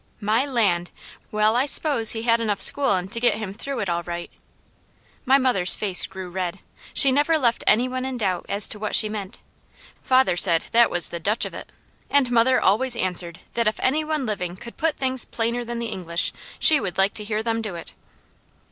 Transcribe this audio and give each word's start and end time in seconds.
"My 0.19 0.47
land! 0.47 0.89
Well, 1.31 1.55
I 1.55 1.67
s'pose 1.67 2.13
he 2.13 2.23
had 2.23 2.39
enough 2.39 2.59
schoolin' 2.59 3.09
to 3.09 3.19
get 3.19 3.35
him 3.35 3.53
through 3.53 3.81
it 3.81 3.87
all 3.87 4.01
right!" 4.01 4.31
My 5.25 5.37
mother's 5.37 5.75
face 5.75 6.07
grew 6.07 6.31
red. 6.31 6.57
She 6.91 7.11
never 7.11 7.37
left 7.37 7.63
any 7.67 7.87
one 7.87 8.03
in 8.03 8.17
doubt 8.17 8.47
as 8.49 8.67
to 8.69 8.79
what 8.79 8.95
she 8.95 9.09
meant. 9.09 9.41
Father 10.01 10.35
said 10.35 10.65
that 10.71 10.89
"was 10.89 11.09
the 11.09 11.19
Dutch 11.19 11.45
of 11.45 11.53
it." 11.53 11.71
And 12.09 12.31
mother 12.31 12.59
always 12.59 12.95
answered 12.95 13.41
that 13.53 13.67
if 13.67 13.79
any 13.79 14.03
one 14.03 14.25
living 14.25 14.55
could 14.55 14.75
put 14.75 14.97
things 14.97 15.23
plainer 15.23 15.63
than 15.63 15.77
the 15.77 15.85
English, 15.93 16.33
she 16.57 16.79
would 16.79 16.97
like 16.97 17.13
to 17.13 17.23
hear 17.23 17.43
them 17.43 17.61
do 17.61 17.75
it. 17.75 17.93